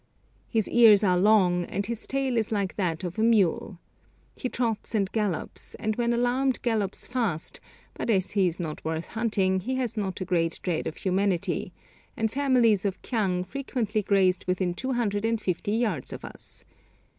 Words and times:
His 0.49 0.67
ears 0.67 1.03
are 1.03 1.15
long, 1.19 1.63
and 1.65 1.85
his 1.85 2.07
tail 2.07 2.35
is 2.35 2.51
like 2.51 2.75
that 2.75 3.03
of 3.03 3.19
a 3.19 3.21
mule. 3.21 3.77
He 4.35 4.49
trots 4.49 4.95
and 4.95 5.11
gallops, 5.11 5.75
and 5.75 5.95
when 5.95 6.11
alarmed 6.11 6.59
gallops 6.63 7.05
fast, 7.05 7.59
but 7.93 8.09
as 8.09 8.31
he 8.31 8.47
is 8.47 8.59
not 8.59 8.83
worth 8.83 9.09
hunting, 9.09 9.59
he 9.59 9.75
has 9.75 9.95
not 9.95 10.19
a 10.19 10.25
great 10.25 10.59
dread 10.63 10.87
of 10.87 10.97
humanity, 10.97 11.71
and 12.17 12.31
families 12.31 12.83
of 12.83 12.99
kyang 13.03 13.43
frequently 13.43 14.01
grazed 14.01 14.45
within 14.47 14.73
two 14.73 14.93
hundred 14.93 15.23
and 15.23 15.39
fifty 15.39 15.73
yards 15.73 16.11
of 16.11 16.25
us. 16.25 16.65